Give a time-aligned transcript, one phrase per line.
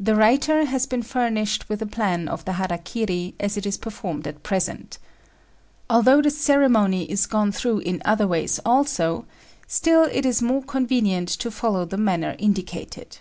[0.00, 3.76] The writer has been furnished with a plan of the hara kiri as it is
[3.76, 4.96] performed at present.
[5.90, 9.26] Although the ceremony is gone through in other ways also,
[9.66, 13.18] still it is more convenient to follow the manner indicated.